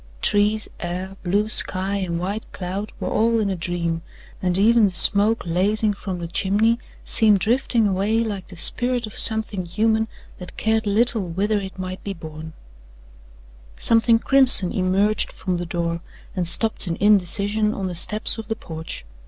Trees, 0.19 0.67
air, 0.79 1.15
blue 1.21 1.47
sky 1.47 1.97
and 1.97 2.19
white 2.19 2.51
cloud 2.53 2.91
were 2.99 3.11
all 3.11 3.37
in 3.39 3.51
a 3.51 3.55
dream, 3.55 4.01
and 4.41 4.57
even 4.57 4.85
the 4.85 4.89
smoke 4.89 5.43
lazing 5.45 5.93
from 5.93 6.17
the 6.17 6.27
chimney 6.27 6.79
seemed 7.05 7.37
drifting 7.37 7.87
away 7.87 8.17
like 8.17 8.47
the 8.47 8.55
spirit 8.55 9.05
of 9.05 9.13
something 9.19 9.63
human 9.63 10.07
that 10.39 10.57
cared 10.57 10.87
little 10.87 11.27
whither 11.29 11.59
it 11.59 11.77
might 11.77 12.03
be 12.03 12.15
borne. 12.15 12.53
Something 13.79 14.17
crimson 14.17 14.71
emerged 14.71 15.31
from 15.31 15.57
the 15.57 15.67
door 15.67 15.99
and 16.35 16.47
stopped 16.47 16.87
in 16.87 16.95
indecision 16.95 17.71
on 17.71 17.85
the 17.85 17.93
steps 17.93 18.39
of 18.39 18.47
the 18.47 18.55
porch. 18.55 19.05